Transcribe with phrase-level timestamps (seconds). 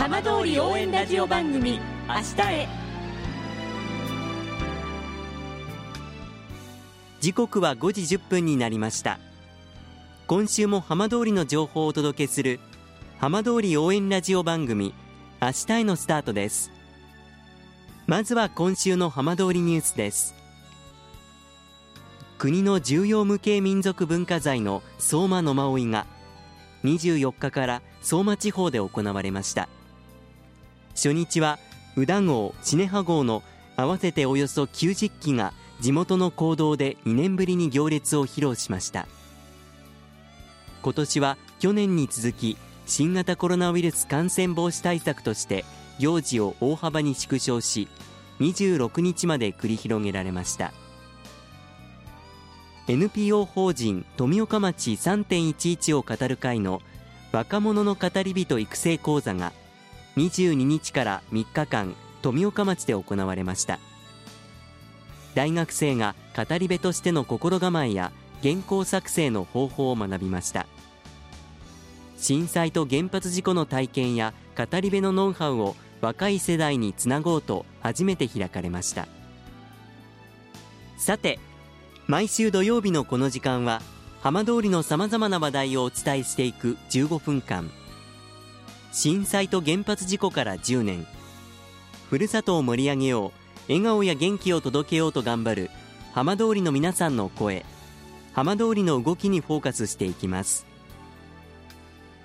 [0.00, 2.68] 浜通り応援ラジオ番組明日へ。
[7.20, 9.18] 時刻は5時1分になりました。
[10.26, 12.60] 今週も浜通りの情報をお届けする
[13.18, 14.94] 浜通り応援ラジオ番組
[15.38, 16.72] 明日へのスタートです。
[18.06, 20.34] まずは今週の浜通りニュースです。
[22.38, 26.06] 国の重要無形民族文化財の相馬野馬追が
[26.84, 29.68] 24日から相馬地方で行われました。
[30.94, 31.58] 初日は
[31.96, 33.42] 宇田号、知葉号の
[33.76, 39.06] 合わせておよそ90機が地元の公道で2年ぶりに行列を披露しました。
[40.82, 45.64] 今年は去年に続き新型コロナウイルス感染防止対策として
[45.98, 47.88] 行事を大幅に縮小し
[48.40, 50.72] 26日まで繰り広げられました。
[52.88, 56.82] NPO 法人富岡町3.11を語る会の
[57.30, 59.52] 若者の語り人育成講座が
[60.16, 63.78] 22日から3日間富岡町で行われました。
[65.34, 70.66] 大学生が語り部としての心構えや原稿作成の方法を学びました。
[72.18, 79.06] 震災と原発事故の体験や語り部のノウハウを若い世代につなごうと初めて開かれました。
[80.98, 81.38] さて
[82.06, 83.80] 毎週土曜日のこの時間は
[84.20, 87.70] 浜通りのさまざまな話題をお伝えしていく15分間。
[88.92, 91.06] 震災と原発事故から10年。
[92.08, 93.32] ふるさとを盛り上げよう。
[93.68, 95.70] 笑顔や元気を届けようと頑張る。
[96.12, 97.64] 浜通りの皆さんの声。
[98.32, 100.66] 浜通りの動きにフォーカスしていきます。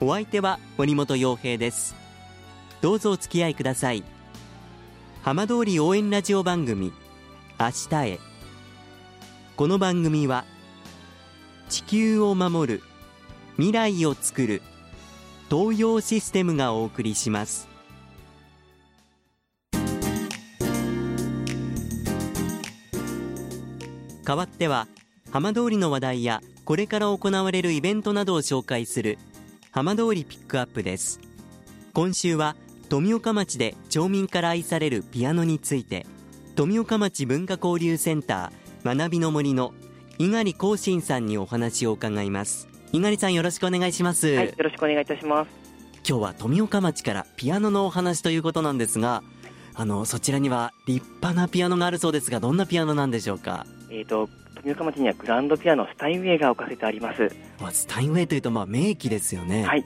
[0.01, 1.95] お相手は森本洋平です。
[2.81, 4.03] どうぞお付き合いください。
[5.21, 6.93] 浜通り応援ラジオ番組
[7.59, 8.19] 明日へ。
[9.55, 10.45] この番組は
[11.69, 12.83] 地球を守る
[13.55, 14.61] 未来をつくる
[15.49, 17.67] 東洋システムがお送りします。
[24.23, 24.87] 代わっては
[25.31, 29.19] 浜通りの話題やこれから行われるイベントなどを紹介する
[29.69, 31.19] 浜通りピックアップです。
[31.93, 32.55] 今週は
[32.89, 36.07] 富岡町で町民から愛されるピアノについて
[36.55, 39.73] 富岡町文化交流センター学びの森の
[40.17, 42.67] 猪狩光信さんにお話を伺います。
[42.91, 45.49] 猪狩さんよろしくお願いします、はい、よろしくお願いいたします。
[46.07, 49.23] 今日は富岡町からピアノのお話ということなんですが
[49.73, 53.65] あのそちらには立派なピアノがあるそうですがどんなピアノなんでしょうか？
[53.89, 57.29] えーと、富岡町にはグランドピアノスタインウェイが置かせてあります。
[57.59, 59.65] まあ、スタインウェイというとまあ名機ですよね。
[59.65, 59.85] はい。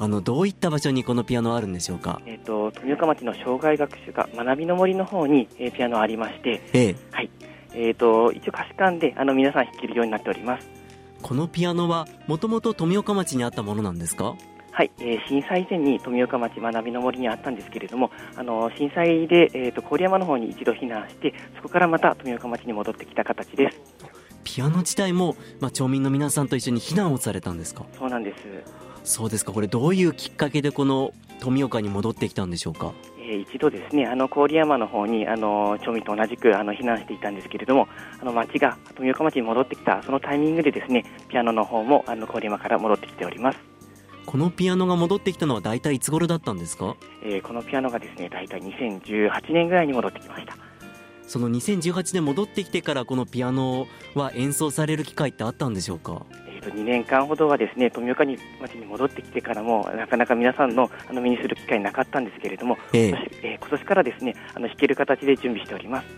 [0.00, 2.20] あのどういった場所にこのピアノあるんでしょうか？
[2.26, 6.96] えーと、富岡町の障害学習課学びの森の方に、えー、ピアノありまして、ええ。
[7.12, 7.30] はい。
[7.74, 10.66] えー、と一応貸し館であの皆さん弾けるようになっております
[11.22, 14.34] このピアノはもともと富岡町にあったものなんですか？
[14.72, 23.78] はい、えー震災前に富岡町学びの森にあったんですけれどもあの震災で、えー、と郡山の方に一度避難してそこからまた富岡町に戻ってきた形です。
[24.44, 27.84] ピアノ自体も、まあ、町民の皆さんと一緒に避難をされたんですか？
[27.98, 28.36] そうなんです。
[29.02, 29.52] そうですか。
[29.52, 32.92] これどういうきっかけでこの富岡に戻ってきたんでしょうか？
[33.17, 37.88] えー一度ですね、あの郡山の方にあの町民と同じくあの避難していたんですけれども、
[38.20, 43.58] あの町が富岡町に戻ってきたそのタイミングでですね、ピアノの方もあの郡山から戻ってきております。
[44.26, 46.96] このピアノが戻ってきたのは大体いつ頃だったんですか？
[47.22, 50.56] えーこのピアノがですね、大体2018年ぐらいに戻ってきました。
[51.26, 56.24] その2018年戻ってきてからこのピアノは演奏される機会ってあったんでしょうか？
[56.46, 63.08] えーと2年間ほどはですね、富岡に町に戻ってきてからもなかなか皆さんのあの目にする機会なかったんですけれども、ええ。
[63.08, 66.08] 今年えー今年からですね、あの弾ける形で準備しております。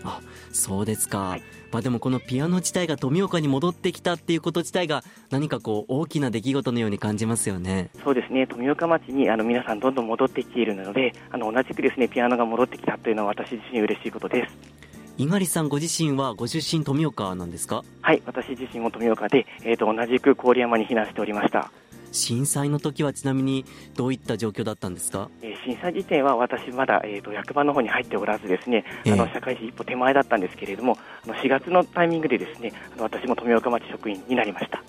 [0.51, 1.43] そうですか、はい。
[1.71, 7.89] まあでもこのピアノ自体が富岡に戻ってきたっていうこと自体が何かこう大きな出来事のように感じますよね。
[8.03, 14.80] そうですね、富岡町にあの皆さんどんどん戻ってきているので、あの同じくですね、ピアノが戻ってきたというのは私自身嬉しいことです。
[15.21, 17.83] 猪狩さんご自身はご出身富岡なんですか？
[18.01, 21.71] はい、私自身も富岡で、えー、と同じく郡山に避難しておりました、
[22.11, 23.63] 震災の時はちなみに
[23.95, 25.29] どういった状況だったんですか？
[25.43, 29.13] えー震災時点は私まだ、えー、と役場の方に入っておらずですね、ええ。
[29.13, 34.83] あの社会人一歩手前だったんですけれどもあの4月のタイミングでですねあの私も富岡町職員になりました、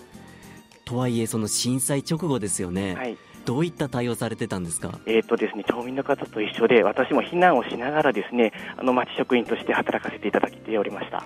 [0.87, 4.99] とはいえその震災直後ですよね、はいどういった対応されてたんですか？
[5.07, 11.25] えーとですね、町民の方と一緒で私も避難をしながらですねあの町職員として働かせていただいておりました。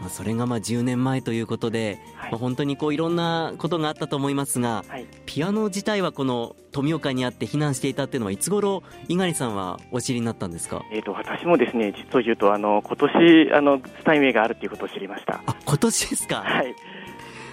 [0.00, 2.32] まあ、それがまあ10年前ということで、はい。
[2.32, 5.06] まあ、本当にこういろんなことがあったと思いますが、はい。
[5.26, 10.82] ピアノ自体はこの富岡にあって避難していたっていうのはいつ頃猪狩さんはお知りになったんですか？
[10.90, 15.40] えー、と私もですね実を言うとあの今年あのスタインウェイがあるということを知りました。
[15.46, 16.74] あ今年ですか、はい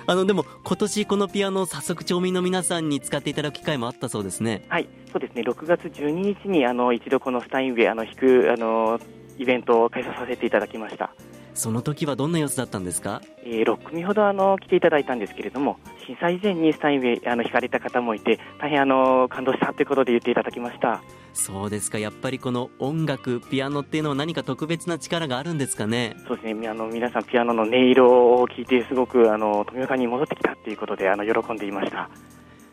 [0.10, 4.66] あのでも今年このピアノ早速町民の皆さんに使っていただく機会もあったそうですね。
[4.68, 5.44] はいそうですね。
[5.44, 9.00] 6月12日にあの一度このスタインウェイあの弾くあの
[9.38, 11.14] イベントを開催させていただきました。
[11.60, 15.78] その時はどんな様子だったんですか、えー、6組ほどあの来ていただいたんですけれども
[16.08, 21.04] 震災以前にスタインウェイあの弾かれた方もいて大変あの感動したということで言っていただきました。
[21.34, 22.00] そうですか。
[22.00, 26.16] やっぱりこの音楽ピアノっていうのは何か特別な力があるんですかね？
[26.28, 26.68] そうですね。
[26.68, 28.08] あの皆さんピアノの音色
[28.42, 32.10] を聞いてすごくあの富岡に戻ってきたということであの喜んでいました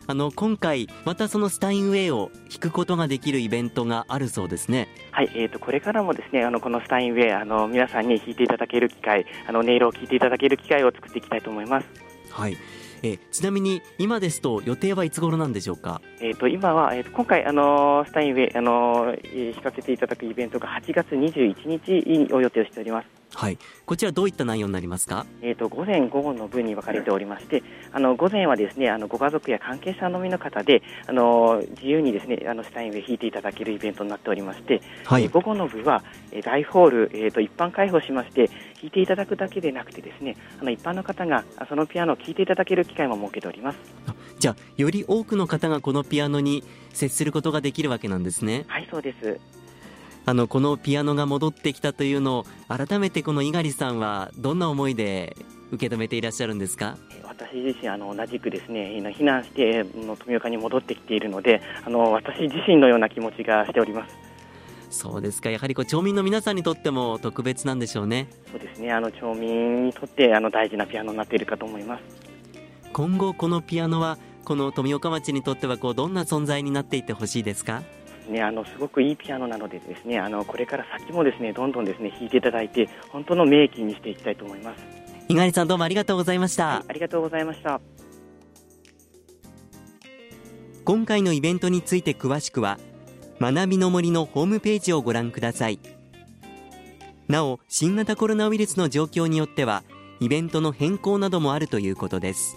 [0.08, 4.88] あの今回、またそのスタインウェイを弾くことができるイベントがあるそうですね。
[5.10, 11.86] はい、えーと、これからもですねあのこのスタインウェイあの皆さんに弾いていただける機会、あの音色を聞いていただける機会を作っていきたいと思います。
[12.30, 12.56] はい
[13.02, 23.25] えちなみに今ですと予定はいつ頃なんでしょうか、えーと、今は、えーと、今回、あのスタインウェイ、あのー、弾かせていただくイベントが8月21日を予定しております。
[23.36, 27.62] はい、こちらどういった内容になりますか、えーと、午前、午後の部に分かれておりまして
[27.92, 36.02] あの午前はですねあのご家族や関係者のみの方であの自由にですねあのスタインウェイ弾いていただけるイベントになっておりまして、はい、えー、午後の部は、
[36.32, 43.78] えー、大ホール、えーと、一般開放しまして弾いていただくだけでなくてですねあの一般の方がそのピアノを聴いていただける機会も設けております。
[44.38, 48.64] じゃあより多くの方がこのピアノに接することができるわけなんですね。
[48.66, 49.38] はいそうです
[50.28, 55.36] あのこのピアノが戻ってきたというのを改めてこの猪狩さんはどんな思いで
[55.70, 56.98] 受け止めていらっしゃるんですか？
[57.24, 64.16] 私自身あの同じくですね避難して富岡に戻ってきているのであの私自身のような気持ちがしております。
[64.90, 65.50] そうですか。
[65.50, 68.28] やはりこう町民の皆さんにとっても特別なんでしょうね。
[68.50, 68.92] そうですね。
[68.92, 72.02] あの町民にとってあの大事なピアノになっているかと思います。
[72.92, 77.82] 今後このピアノはこの富岡町にとってはこうどんな存在になっていってほしいですか？
[78.28, 84.82] ね、あのすごくいいピアノなのでですねあのこれから先もですねどんどんですね弾いていただいて本当の名機にしていきたいと思います。
[85.28, 87.80] 猪狩さんどうもありがとうございました、はい、ありがとうございました。
[90.84, 92.78] 今回のイベントについて詳しくは
[93.40, 95.80] 学びの森のホームページをご覧ください。
[97.28, 99.82] なお新型コロナウイルスの状況によっては
[100.20, 102.56] イベントの変更などもあるということです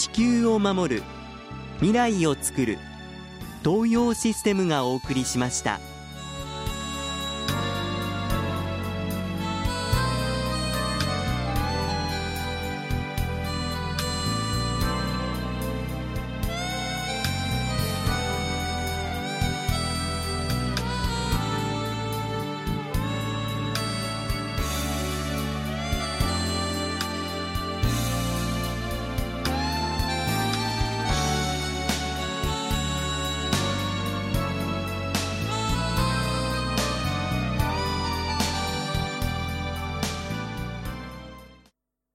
[0.00, 1.02] 地球を守る
[1.80, 2.78] 未来をつくる
[3.62, 5.78] 東洋システムがお送りしました。